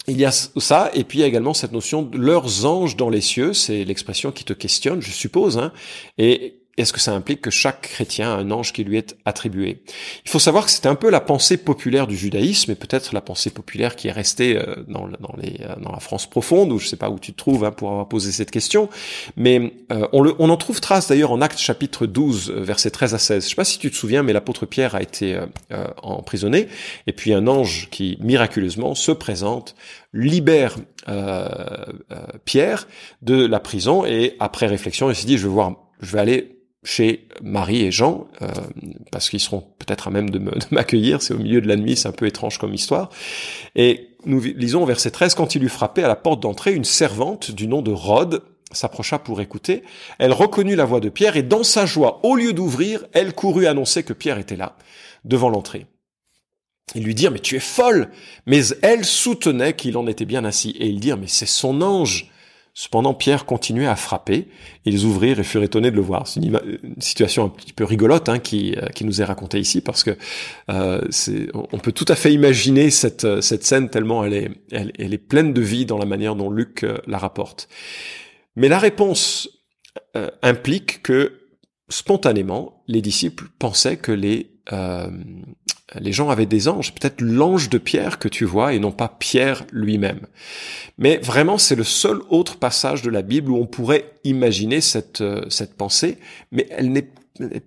il 0.07 0.17
y 0.17 0.23
a 0.23 0.31
ça, 0.31 0.89
et 0.93 1.03
puis 1.03 1.17
il 1.17 1.21
y 1.21 1.23
a 1.25 1.27
également 1.27 1.53
cette 1.53 1.73
notion 1.73 2.01
de 2.01 2.17
leurs 2.17 2.65
anges 2.65 2.95
dans 2.95 3.09
les 3.09 3.19
cieux, 3.19 3.51
c'est 3.51 3.83
l'expression 3.83 4.31
qui 4.31 4.45
te 4.45 4.53
questionne, 4.53 5.01
je 5.01 5.11
suppose, 5.11 5.57
hein, 5.57 5.73
et 6.17 6.61
est-ce 6.77 6.93
que 6.93 6.99
ça 6.99 7.11
implique 7.13 7.41
que 7.41 7.49
chaque 7.49 7.81
chrétien 7.81 8.31
a 8.31 8.35
un 8.35 8.51
ange 8.51 8.71
qui 8.71 8.83
lui 8.83 8.97
est 8.97 9.17
attribué? 9.25 9.81
Il 10.25 10.29
faut 10.29 10.39
savoir 10.39 10.65
que 10.65 10.71
c'est 10.71 10.85
un 10.85 10.93
peu 10.93 11.09
la 11.09 11.19
pensée 11.19 11.57
populaire 11.57 12.05
du 12.05 12.15
judaïsme 12.15 12.71
et 12.71 12.75
peut-être 12.75 13.13
la 13.13 13.21
pensée 13.21 13.49
populaire 13.49 13.95
qui 13.95 14.09
est 14.09 14.11
restée 14.11 14.55
euh, 14.55 14.75
dans, 14.87 15.07
euh, 15.07 15.75
dans 15.81 15.91
la 15.91 15.99
France 15.99 16.29
profonde, 16.29 16.71
ou 16.71 16.77
je 16.77 16.87
sais 16.87 16.95
pas 16.95 17.09
où 17.09 17.17
tu 17.17 17.31
te 17.31 17.37
trouves 17.37 17.65
hein, 17.65 17.71
pour 17.71 17.89
avoir 17.89 18.07
posé 18.07 18.31
cette 18.31 18.51
question, 18.51 18.89
mais 19.35 19.73
euh, 19.91 20.07
on, 20.13 20.21
le, 20.21 20.35
on 20.37 20.51
en 20.51 20.57
trouve 20.57 20.79
trace 20.79 21.07
d'ailleurs 21.07 21.31
en 21.31 21.41
Actes 21.41 21.57
chapitre 21.57 22.05
12, 22.05 22.51
versets 22.51 22.91
13 22.91 23.15
à 23.15 23.19
16. 23.19 23.43
Je 23.43 23.49
sais 23.49 23.55
pas 23.55 23.65
si 23.65 23.79
tu 23.79 23.89
te 23.89 23.95
souviens, 23.95 24.21
mais 24.21 24.33
l'apôtre 24.33 24.67
Pierre 24.67 24.93
a 24.93 25.01
été 25.01 25.39
emprisonné, 26.03 26.67
et 27.07 27.13
puis 27.13 27.33
un 27.33 27.47
ange 27.47 27.87
qui 27.89 28.17
miraculeusement 28.21 28.93
se 28.93 29.11
présente, 29.11 29.75
libère 30.13 30.75
Pierre 32.45 32.87
de 33.21 33.45
la 33.45 33.59
prison, 33.59 34.05
et 34.05 34.35
après 34.39 34.67
réflexion, 34.67 35.09
il 35.09 35.15
s'est 35.15 35.27
dit, 35.27 35.37
je 35.37 35.47
vais 35.47 35.53
voir, 35.53 35.75
je 36.01 36.11
vais 36.11 36.19
aller 36.19 36.56
chez 36.83 37.27
Marie 37.41 37.83
et 37.83 37.91
Jean, 37.91 38.27
euh, 38.41 38.47
parce 39.11 39.29
qu'ils 39.29 39.39
seront 39.39 39.61
peut-être 39.79 40.07
à 40.07 40.11
même 40.11 40.29
de 40.31 40.39
m'accueillir, 40.71 41.21
c'est 41.21 41.33
au 41.33 41.39
milieu 41.39 41.61
de 41.61 41.67
la 41.67 41.75
nuit, 41.75 41.95
c'est 41.95 42.07
un 42.07 42.13
peu 42.13 42.25
étrange 42.25 42.57
comme 42.57 42.73
histoire. 42.73 43.09
Et 43.75 44.09
nous 44.25 44.39
lisons 44.39 44.83
au 44.83 44.85
verset 44.85 45.11
13, 45.11 45.35
quand 45.35 45.55
il 45.55 45.63
eut 45.63 45.69
frappé 45.69 46.03
à 46.03 46.07
la 46.07 46.15
porte 46.15 46.41
d'entrée, 46.41 46.73
une 46.73 46.85
servante 46.85 47.51
du 47.51 47.67
nom 47.67 47.81
de 47.81 47.91
Rhodes 47.91 48.43
s'approcha 48.71 49.17
pour 49.17 49.39
écouter, 49.39 49.83
elle 50.19 50.33
reconnut 50.33 50.75
la 50.75 50.85
voix 50.85 50.99
de 50.99 51.09
Pierre, 51.09 51.37
et 51.37 51.43
dans 51.43 51.63
sa 51.63 51.85
joie, 51.85 52.19
au 52.23 52.35
lieu 52.35 52.53
d'ouvrir, 52.53 53.05
elle 53.13 53.33
courut 53.33 53.67
annoncer 53.67 54.03
que 54.03 54.13
Pierre 54.13 54.37
était 54.37 54.57
là, 54.57 54.75
devant 55.23 55.49
l'entrée. 55.49 55.85
Ils 56.95 57.03
lui 57.03 57.15
dirent, 57.15 57.31
mais 57.31 57.39
tu 57.39 57.55
es 57.55 57.61
folle! 57.61 58.11
Mais 58.45 58.61
elle 58.81 59.05
soutenait 59.05 59.75
qu'il 59.75 59.97
en 59.97 60.07
était 60.07 60.25
bien 60.25 60.45
ainsi, 60.45 60.71
et 60.71 60.87
ils 60.87 60.99
dirent, 60.99 61.17
mais 61.17 61.27
c'est 61.27 61.45
son 61.45 61.81
ange! 61.81 62.29
Cependant, 62.79 63.15
Pierre 63.15 63.47
continuait 63.47 63.87
à 63.87 63.95
frapper. 63.95 64.49
Ils 64.85 65.03
ouvrirent 65.03 65.39
et 65.39 65.43
furent 65.43 65.63
étonnés 65.63 65.89
de 65.89 65.95
le 65.95 66.01
voir. 66.03 66.27
C'est 66.27 66.41
une, 66.41 66.59
situation 66.99 67.43
un 67.43 67.49
petit 67.49 67.73
peu 67.73 67.83
rigolote 67.83 68.29
hein, 68.29 68.37
qui, 68.37 68.75
euh, 68.77 68.85
qui 68.89 69.03
nous 69.03 69.19
est 69.19 69.23
racontée 69.23 69.57
ici 69.57 69.81
parce 69.81 70.03
que 70.03 70.15
euh, 70.69 71.01
on 71.71 71.79
peut 71.79 71.91
tout 71.91 72.05
à 72.07 72.13
fait 72.13 72.31
imaginer 72.31 72.91
cette, 72.91 73.41
cette 73.41 73.63
scène 73.63 73.89
tellement 73.89 74.23
elle 74.23 74.33
est, 74.35 74.51
elle, 74.71 75.11
est 75.11 75.17
pleine 75.17 75.53
de 75.53 75.61
vie 75.61 75.87
dans 75.87 75.97
la 75.97 76.05
manière 76.05 76.35
dont 76.35 76.51
Luc 76.51 76.83
euh, 76.83 76.99
la 77.07 77.17
rapporte. 77.17 77.67
Mais 78.55 78.67
la 78.69 78.77
réponse 78.77 79.49
euh, 80.15 80.29
implique 80.43 81.01
que 81.01 81.39
spontanément, 81.89 82.83
les 82.87 83.01
disciples 83.01 83.45
pensaient 83.57 83.97
que 83.97 84.11
les 84.11 84.51
euh, 84.71 85.09
les 85.95 86.11
gens 86.11 86.29
avaient 86.29 86.45
des 86.45 86.67
anges, 86.67 86.93
peut-être 86.93 87.21
l'ange 87.21 87.69
de 87.69 87.77
Pierre 87.77 88.19
que 88.19 88.27
tu 88.27 88.45
vois 88.45 88.73
et 88.73 88.79
non 88.79 88.91
pas 88.91 89.07
Pierre 89.07 89.65
lui-même. 89.71 90.27
Mais 90.97 91.17
vraiment, 91.17 91.57
c'est 91.57 91.75
le 91.75 91.83
seul 91.83 92.19
autre 92.29 92.57
passage 92.57 93.01
de 93.01 93.09
la 93.09 93.21
Bible 93.21 93.51
où 93.51 93.57
on 93.57 93.67
pourrait 93.67 94.11
imaginer 94.23 94.81
cette, 94.81 95.21
euh, 95.21 95.45
cette 95.49 95.75
pensée, 95.75 96.17
mais 96.51 96.67
elle 96.71 96.91
n'est 96.91 97.09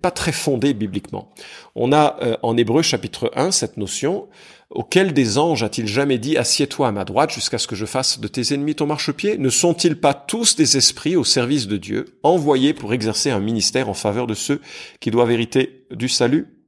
pas 0.01 0.11
très 0.11 0.31
fondée 0.31 0.73
bibliquement. 0.73 1.31
On 1.75 1.91
a 1.91 2.17
euh, 2.21 2.37
en 2.43 2.57
Hébreu 2.57 2.81
chapitre 2.81 3.31
1 3.35 3.51
cette 3.51 3.77
notion 3.77 4.27
Auquel 4.71 5.11
des 5.11 5.37
anges 5.37 5.63
a-t-il 5.63 5.85
jamais 5.85 6.17
dit 6.17 6.37
Assieds-toi 6.37 6.87
à 6.87 6.91
ma 6.93 7.03
droite 7.03 7.31
jusqu'à 7.31 7.57
ce 7.57 7.67
que 7.67 7.75
je 7.75 7.85
fasse 7.85 8.21
de 8.21 8.27
tes 8.29 8.53
ennemis 8.53 8.75
ton 8.75 8.85
marchepied? 8.85 9.37
Ne 9.37 9.49
sont-ils 9.49 9.97
pas 9.97 10.13
tous 10.13 10.55
des 10.55 10.77
esprits 10.77 11.17
au 11.17 11.25
service 11.25 11.67
de 11.67 11.75
Dieu, 11.75 12.17
envoyés 12.23 12.73
pour 12.73 12.93
exercer 12.93 13.31
un 13.31 13.41
ministère 13.41 13.89
en 13.89 13.93
faveur 13.93 14.27
de 14.27 14.33
ceux 14.33 14.61
qui 15.01 15.11
doivent 15.11 15.31
hériter 15.31 15.85
du 15.91 16.07
salut? 16.07 16.60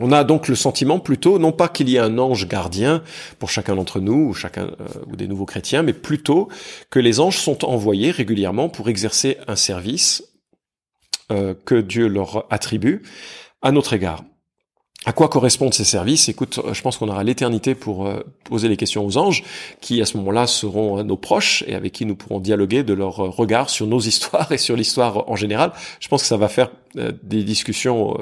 On 0.00 0.12
a 0.12 0.24
donc 0.24 0.48
le 0.48 0.54
sentiment 0.54 0.98
plutôt, 0.98 1.38
non 1.38 1.52
pas 1.52 1.68
qu'il 1.68 1.88
y 1.88 1.96
ait 1.96 2.00
un 2.00 2.18
ange 2.18 2.48
gardien 2.48 3.02
pour 3.38 3.50
chacun 3.50 3.76
d'entre 3.76 4.00
nous 4.00 4.28
ou 4.30 4.34
chacun 4.34 4.68
euh, 4.80 4.86
ou 5.06 5.16
des 5.16 5.28
nouveaux 5.28 5.46
chrétiens, 5.46 5.82
mais 5.82 5.92
plutôt 5.92 6.48
que 6.90 6.98
les 6.98 7.20
anges 7.20 7.38
sont 7.38 7.64
envoyés 7.64 8.10
régulièrement 8.10 8.68
pour 8.68 8.88
exercer 8.88 9.38
un 9.46 9.56
service 9.56 10.24
que 11.64 11.80
Dieu 11.80 12.08
leur 12.08 12.52
attribue 12.52 13.02
à 13.62 13.70
notre 13.70 13.92
égard. 13.92 14.24
À 15.06 15.14
quoi 15.14 15.28
correspondent 15.28 15.72
ces 15.72 15.84
services? 15.84 16.28
Écoute, 16.28 16.60
je 16.70 16.82
pense 16.82 16.98
qu'on 16.98 17.08
aura 17.08 17.24
l'éternité 17.24 17.74
pour 17.74 18.06
euh, 18.06 18.20
poser 18.44 18.68
les 18.68 18.76
questions 18.76 19.06
aux 19.06 19.16
anges, 19.16 19.42
qui 19.80 20.02
à 20.02 20.04
ce 20.04 20.18
moment-là 20.18 20.46
seront 20.46 20.98
euh, 20.98 21.02
nos 21.04 21.16
proches 21.16 21.64
et 21.66 21.74
avec 21.74 21.92
qui 21.92 22.04
nous 22.04 22.14
pourrons 22.14 22.38
dialoguer 22.38 22.82
de 22.82 22.92
leur 22.92 23.18
euh, 23.18 23.30
regard 23.30 23.70
sur 23.70 23.86
nos 23.86 23.98
histoires 23.98 24.52
et 24.52 24.58
sur 24.58 24.76
l'histoire 24.76 25.30
en 25.30 25.36
général. 25.36 25.72
Je 26.00 26.08
pense 26.08 26.20
que 26.20 26.28
ça 26.28 26.36
va 26.36 26.48
faire 26.48 26.70
des 27.22 27.44
discussions 27.44 28.16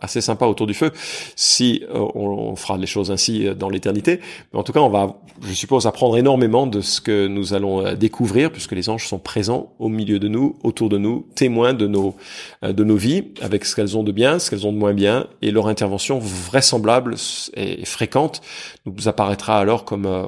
assez 0.00 0.22
sympas 0.22 0.46
autour 0.46 0.66
du 0.66 0.72
feu 0.72 0.90
si 1.34 1.84
on, 1.92 2.56
fera 2.56 2.78
les 2.78 2.86
choses 2.86 3.10
ainsi 3.10 3.44
dans 3.54 3.68
l'éternité. 3.68 4.20
En 4.54 4.62
tout 4.62 4.72
cas, 4.72 4.80
on 4.80 4.88
va, 4.88 5.20
je 5.42 5.52
suppose, 5.52 5.86
apprendre 5.86 6.16
énormément 6.16 6.66
de 6.66 6.80
ce 6.80 7.02
que 7.02 7.26
nous 7.26 7.52
allons 7.52 7.92
découvrir, 7.92 8.50
puisque 8.50 8.72
les 8.72 8.88
anges 8.88 9.06
sont 9.06 9.18
présents 9.18 9.74
au 9.78 9.90
milieu 9.90 10.18
de 10.18 10.28
nous, 10.28 10.56
autour 10.62 10.88
de 10.88 10.96
nous, 10.96 11.26
témoins 11.34 11.74
de 11.74 11.86
nos 11.86 12.14
de 12.62 12.84
nos 12.84 12.96
vies, 12.96 13.24
avec 13.42 13.66
ce 13.66 13.76
qu'elles 13.76 13.98
ont 13.98 14.02
de 14.02 14.12
bien, 14.12 14.38
ce 14.38 14.48
qu'elles 14.48 14.66
ont 14.66 14.72
de 14.72 14.78
moins 14.78 14.94
bien, 14.94 15.26
et 15.42 15.50
leur 15.50 15.66
intervention 15.66 16.15
vraisemblable 16.18 17.16
et 17.54 17.84
fréquente 17.84 18.40
nous 18.84 19.08
apparaîtra 19.08 19.58
alors 19.58 19.84
comme 19.84 20.06
euh, 20.06 20.26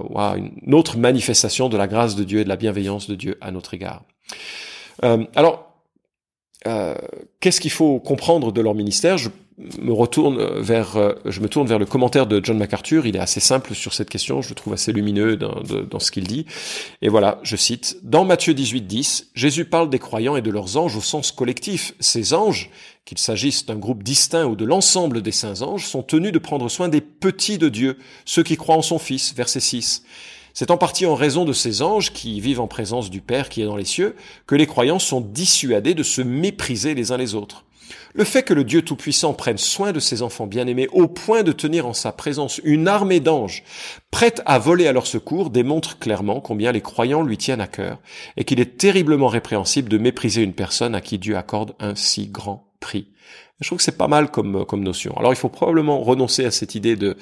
une 0.62 0.74
autre 0.74 0.98
manifestation 0.98 1.68
de 1.68 1.76
la 1.76 1.86
grâce 1.86 2.16
de 2.16 2.24
Dieu 2.24 2.40
et 2.40 2.44
de 2.44 2.48
la 2.48 2.56
bienveillance 2.56 3.08
de 3.08 3.14
Dieu 3.14 3.38
à 3.40 3.50
notre 3.50 3.74
égard. 3.74 4.02
Euh, 5.04 5.24
alors, 5.34 5.72
euh, 6.66 6.94
qu'est-ce 7.40 7.60
qu'il 7.60 7.70
faut 7.70 8.00
comprendre 8.00 8.52
de 8.52 8.60
leur 8.60 8.74
ministère? 8.74 9.16
Me 9.80 9.92
retourne 9.92 10.60
vers, 10.60 10.96
euh, 10.96 11.14
je 11.24 11.40
me 11.40 11.48
tourne 11.48 11.66
vers 11.66 11.78
le 11.78 11.86
commentaire 11.86 12.26
de 12.26 12.40
John 12.42 12.58
MacArthur. 12.58 13.06
Il 13.06 13.16
est 13.16 13.20
assez 13.20 13.40
simple 13.40 13.74
sur 13.74 13.92
cette 13.92 14.08
question. 14.08 14.40
Je 14.40 14.50
le 14.50 14.54
trouve 14.54 14.72
assez 14.72 14.92
lumineux 14.92 15.36
dans, 15.36 15.62
dans 15.90 15.98
ce 15.98 16.10
qu'il 16.10 16.26
dit. 16.26 16.46
Et 17.02 17.08
voilà, 17.08 17.40
je 17.42 17.56
cite 17.56 17.98
dans 18.02 18.24
Matthieu 18.24 18.54
18, 18.54 18.82
10, 18.82 19.30
Jésus 19.34 19.64
parle 19.64 19.90
des 19.90 19.98
croyants 19.98 20.36
et 20.36 20.42
de 20.42 20.50
leurs 20.50 20.76
anges 20.76 20.96
au 20.96 21.00
sens 21.00 21.32
collectif. 21.32 21.94
Ces 21.98 22.34
anges, 22.34 22.70
qu'il 23.04 23.18
s'agisse 23.18 23.66
d'un 23.66 23.76
groupe 23.76 24.02
distinct 24.02 24.44
ou 24.44 24.54
de 24.54 24.64
l'ensemble 24.64 25.22
des 25.22 25.32
saints 25.32 25.62
anges, 25.62 25.86
sont 25.86 26.02
tenus 26.02 26.32
de 26.32 26.38
prendre 26.38 26.68
soin 26.68 26.88
des 26.88 27.00
petits 27.00 27.58
de 27.58 27.68
Dieu, 27.68 27.98
ceux 28.24 28.42
qui 28.42 28.56
croient 28.56 28.76
en 28.76 28.82
son 28.82 28.98
Fils. 28.98 29.34
Verset 29.34 29.60
6. 29.60 30.04
C'est 30.54 30.70
en 30.70 30.76
partie 30.76 31.06
en 31.06 31.14
raison 31.14 31.44
de 31.44 31.52
ces 31.52 31.82
anges 31.82 32.12
qui 32.12 32.40
vivent 32.40 32.60
en 32.60 32.66
présence 32.66 33.10
du 33.10 33.20
Père 33.20 33.48
qui 33.48 33.62
est 33.62 33.66
dans 33.66 33.76
les 33.76 33.84
cieux 33.84 34.16
que 34.46 34.56
les 34.56 34.66
croyants 34.66 34.98
sont 34.98 35.20
dissuadés 35.20 35.94
de 35.94 36.02
se 36.02 36.20
mépriser 36.20 36.94
les 36.94 37.12
uns 37.12 37.16
les 37.16 37.34
autres. 37.34 37.64
Le 38.14 38.24
fait 38.24 38.42
que 38.42 38.54
le 38.54 38.64
Dieu 38.64 38.82
Tout-Puissant 38.82 39.34
prenne 39.34 39.58
soin 39.58 39.92
de 39.92 40.00
ses 40.00 40.22
enfants 40.22 40.46
bien-aimés 40.46 40.88
au 40.92 41.08
point 41.08 41.42
de 41.42 41.52
tenir 41.52 41.86
en 41.86 41.94
sa 41.94 42.12
présence 42.12 42.60
une 42.64 42.88
armée 42.88 43.20
d'anges 43.20 43.62
prête 44.10 44.42
à 44.46 44.58
voler 44.58 44.86
à 44.86 44.92
leur 44.92 45.06
secours 45.06 45.50
démontre 45.50 45.98
clairement 45.98 46.40
combien 46.40 46.72
les 46.72 46.80
croyants 46.80 47.22
lui 47.22 47.36
tiennent 47.36 47.60
à 47.60 47.66
cœur 47.66 47.98
et 48.36 48.44
qu'il 48.44 48.60
est 48.60 48.78
terriblement 48.78 49.28
répréhensible 49.28 49.88
de 49.88 49.98
mépriser 49.98 50.42
une 50.42 50.54
personne 50.54 50.94
à 50.94 51.00
qui 51.00 51.18
Dieu 51.18 51.36
accorde 51.36 51.74
un 51.78 51.94
si 51.94 52.28
grand 52.28 52.68
prix. 52.80 53.08
Je 53.60 53.68
trouve 53.68 53.78
que 53.78 53.84
c'est 53.84 53.98
pas 53.98 54.06
mal 54.06 54.30
comme 54.30 54.64
comme 54.66 54.84
notion. 54.84 55.16
Alors 55.16 55.32
il 55.32 55.36
faut 55.36 55.48
probablement 55.48 55.98
renoncer 55.98 56.44
à 56.44 56.52
cette 56.52 56.76
idée 56.76 56.94
de 56.94 57.16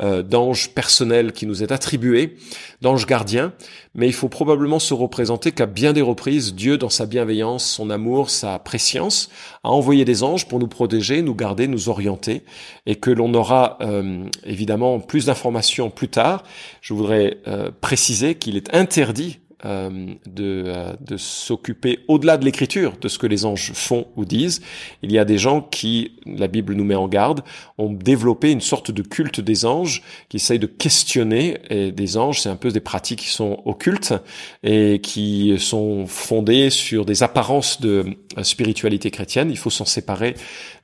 euh, 0.00 0.22
d'ange 0.22 0.70
personnel 0.70 1.32
qui 1.32 1.46
nous 1.46 1.64
est 1.64 1.72
attribué, 1.72 2.36
d'ange 2.80 3.06
gardien, 3.06 3.52
mais 3.96 4.06
il 4.06 4.12
faut 4.12 4.28
probablement 4.28 4.78
se 4.78 4.94
représenter 4.94 5.50
qu'à 5.50 5.66
bien 5.66 5.92
des 5.92 6.00
reprises, 6.00 6.54
Dieu, 6.54 6.78
dans 6.78 6.90
sa 6.90 7.06
bienveillance, 7.06 7.64
son 7.64 7.90
amour, 7.90 8.30
sa 8.30 8.60
préscience, 8.60 9.30
a 9.64 9.70
envoyé 9.70 10.04
des 10.04 10.22
anges 10.22 10.46
pour 10.46 10.60
nous 10.60 10.68
protéger, 10.68 11.22
nous 11.22 11.34
garder, 11.34 11.66
nous 11.66 11.88
orienter, 11.88 12.44
et 12.86 12.94
que 12.94 13.10
l'on 13.10 13.34
aura 13.34 13.76
euh, 13.80 14.24
évidemment 14.44 15.00
plus 15.00 15.26
d'informations 15.26 15.90
plus 15.90 16.08
tard. 16.08 16.44
Je 16.82 16.94
voudrais 16.94 17.38
euh, 17.48 17.72
préciser 17.80 18.36
qu'il 18.36 18.56
est 18.56 18.72
interdit 18.72 19.39
euh, 19.64 20.14
de, 20.26 20.64
euh, 20.66 20.92
de 21.00 21.16
s'occuper 21.16 22.00
au-delà 22.08 22.36
de 22.36 22.44
l'écriture 22.44 22.94
de 23.00 23.08
ce 23.08 23.18
que 23.18 23.26
les 23.26 23.44
anges 23.44 23.72
font 23.74 24.06
ou 24.16 24.24
disent. 24.24 24.60
Il 25.02 25.12
y 25.12 25.18
a 25.18 25.24
des 25.24 25.38
gens 25.38 25.60
qui, 25.60 26.12
la 26.26 26.48
Bible 26.48 26.74
nous 26.74 26.84
met 26.84 26.94
en 26.94 27.08
garde, 27.08 27.42
ont 27.78 27.92
développé 27.92 28.50
une 28.50 28.60
sorte 28.60 28.90
de 28.90 29.02
culte 29.02 29.40
des 29.40 29.64
anges, 29.64 30.02
qui 30.28 30.36
essayent 30.36 30.58
de 30.58 30.66
questionner 30.66 31.58
des 31.70 32.16
anges. 32.16 32.40
C'est 32.40 32.48
un 32.48 32.56
peu 32.56 32.70
des 32.70 32.80
pratiques 32.80 33.20
qui 33.20 33.28
sont 33.28 33.62
occultes 33.64 34.14
et 34.62 35.00
qui 35.00 35.54
sont 35.58 36.06
fondées 36.06 36.70
sur 36.70 37.04
des 37.04 37.22
apparences 37.22 37.80
de 37.80 38.04
euh, 38.38 38.42
spiritualité 38.42 39.10
chrétienne. 39.10 39.50
Il 39.50 39.58
faut 39.58 39.70
s'en 39.70 39.84
séparer. 39.84 40.34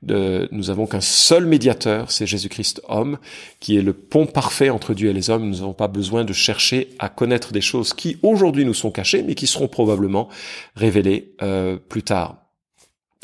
De, 0.02 0.48
nous 0.52 0.70
avons 0.70 0.86
qu'un 0.86 1.00
seul 1.00 1.46
médiateur, 1.46 2.10
c'est 2.10 2.26
Jésus-Christ 2.26 2.82
homme, 2.88 3.18
qui 3.60 3.76
est 3.76 3.82
le 3.82 3.92
pont 3.92 4.26
parfait 4.26 4.70
entre 4.70 4.94
Dieu 4.94 5.10
et 5.10 5.12
les 5.12 5.30
hommes. 5.30 5.48
Nous 5.48 5.56
n'avons 5.56 5.72
pas 5.72 5.88
besoin 5.88 6.24
de 6.24 6.32
chercher 6.32 6.88
à 6.98 7.08
connaître 7.08 7.52
des 7.52 7.60
choses 7.60 7.92
qui 7.92 8.18
aujourd'hui 8.22 8.64
nous 8.66 8.74
sont 8.74 8.90
cachées, 8.90 9.22
mais 9.22 9.34
qui 9.34 9.46
seront 9.46 9.68
probablement 9.68 10.28
révélées 10.74 11.34
euh, 11.42 11.76
plus 11.76 12.02
tard. 12.02 12.42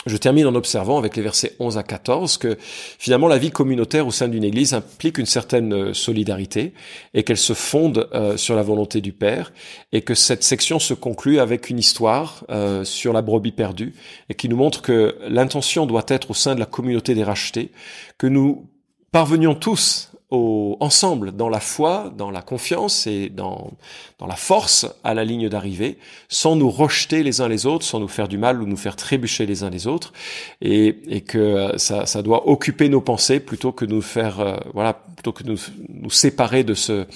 Je 0.05 0.17
termine 0.17 0.47
en 0.47 0.57
observant 0.57 0.99
avec 0.99 1.15
les 1.15 1.23
versets 1.23 1.55
11 1.61 1.79
à 1.79 1.85
14 1.85 2.37
que 2.37 2.59
finalement 2.61 3.29
la 3.29 3.39
vie 3.39 3.53
communautaire 3.53 4.05
au 4.05 4.11
sein 4.11 4.27
d'une 4.27 4.43
église 4.43 4.75
implique 4.75 5.19
une 5.19 5.27
certaine 5.27 5.73
euh, 5.73 5.95
solidarité 5.95 6.73
et 7.15 7.23
qu'elle 7.23 7.37
se 7.37 7.53
fonde 7.53 8.09
euh, 8.13 8.37
sur 8.37 8.57
la 8.57 8.63
volonté 8.63 9.01
du 9.01 9.13
Père 9.13 9.53
et 9.93 10.03
que 10.03 10.17
cette 10.17 10.43
section 10.43 10.81
se 10.81 10.93
conclut 10.93 11.39
avec 11.39 11.71
une 11.71 11.79
histoire 11.79 12.45
sur 12.85 13.13
la 13.13 13.23
brebis 13.23 13.53
perdue 13.53 13.95
et 14.29 14.35
qui 14.35 14.49
nous 14.49 14.57
montre 14.57 14.83
que 14.83 15.17
l'intention 15.29 15.87
doit 15.87 16.05
être 16.09 16.33
au 16.33 16.35
sein 16.35 16.55
de 16.55 16.61
la 16.61 16.67
communauté 16.67 17.15
des 17.15 17.23
rachetés 17.23 17.71
que 18.19 18.27
nous 18.27 18.69
parvenions 19.13 19.55
tous 19.55 20.12
ensemble 20.33 21.33
dans 21.33 21.49
la 21.49 21.61
foi, 21.61 22.13
dans 22.17 22.31
la 22.31 22.43
confiance 22.43 23.07
et 23.07 23.29
dans, 23.29 23.73
dans 24.19 24.27
la 24.27 24.37
force 24.37 24.87
à 25.05 25.15
la 25.15 25.25
ligne 25.25 25.49
d'arrivée, 25.49 25.99
sans 26.29 26.57
nous 26.57 26.71
rejeter 26.71 27.23
les 27.23 27.41
uns 27.41 27.49
les 27.49 27.67
autres, 27.67 27.85
sans 27.85 28.01
nous 28.01 28.09
faire 28.09 28.29
du 28.29 28.39
mal 28.39 28.63
ou 28.63 28.67
nous 28.67 28.77
faire 28.77 28.97
trébucher 28.97 29.47
les 29.47 29.63
uns 29.63 29.71
les 29.71 29.87
autres, 29.87 30.13
et, 30.61 31.01
et 31.09 31.21
que 31.21 31.73
ça, 31.77 32.07
ça 32.07 32.23
doit 32.23 32.49
occuper 32.49 32.89
nos 32.89 33.01
pensées 33.01 33.41
plutôt 33.41 33.73
que 33.73 33.85
nous 33.85 34.03
faire, 34.03 34.41
euh, 34.41 34.57
voilà, 34.75 34.95
plutôt 34.95 35.33
que 35.33 35.45
nous, 35.45 35.59
nous 35.89 36.11
séparer 36.11 36.65
de 36.65 36.75
ce, 36.75 37.07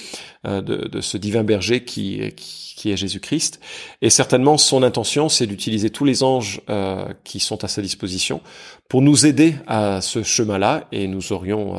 euh, 0.47 0.61
de, 0.61 0.89
de, 0.89 1.01
ce 1.01 1.17
divin 1.17 1.43
berger 1.43 1.85
qui, 1.85 2.21
qui, 2.37 2.75
qui 2.77 2.91
est 2.91 2.97
Jésus-Christ. 2.97 3.61
Et 4.03 4.11
certainement, 4.11 4.59
son 4.59 4.83
intention, 4.83 5.29
c'est 5.29 5.47
d'utiliser 5.47 5.91
tous 5.91 6.05
les 6.05 6.23
anges 6.23 6.61
euh, 6.69 7.07
qui 7.25 7.41
sont 7.41 7.65
à 7.65 7.69
sa 7.69 7.81
disposition 7.81 8.43
pour 8.89 9.01
nous 9.01 9.27
aider 9.27 9.57
à 9.67 10.01
ce 10.01 10.23
chemin-là, 10.23 10.87
et 10.93 11.09
nous 11.09 11.33
aurions 11.33 11.77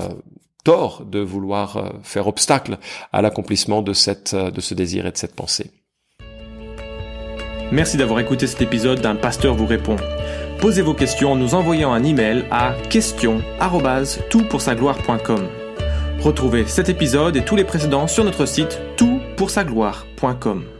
de 1.05 1.19
vouloir 1.19 1.77
euh, 1.77 1.89
faire 2.03 2.27
obstacle 2.27 2.77
à 3.13 3.21
l'accomplissement 3.21 3.79
euh, 3.79 4.51
de 4.51 4.61
ce 4.61 4.73
désir 4.73 5.05
et 5.05 5.11
de 5.11 5.17
cette 5.17 5.35
pensée. 5.35 5.71
Merci 7.71 7.95
d'avoir 7.97 8.19
écouté 8.19 8.47
cet 8.47 8.61
épisode 8.61 8.99
d'un 9.01 9.15
pasteur 9.15 9.55
vous 9.55 9.65
répond. 9.65 9.95
Posez 10.59 10.81
vos 10.81 10.93
questions 10.93 11.33
en 11.33 11.35
nous 11.35 11.53
envoyant 11.53 11.91
un 11.93 12.03
email 12.03 12.45
à 12.49 12.73
question@toutpoursagloire.com. 12.89 15.47
Retrouvez 16.21 16.65
cet 16.65 16.89
épisode 16.89 17.37
et 17.37 17.45
tous 17.45 17.55
les 17.55 17.63
précédents 17.63 18.07
sur 18.07 18.23
notre 18.23 18.45
site 18.45 18.79
toutpoursagloire.com. 18.97 20.76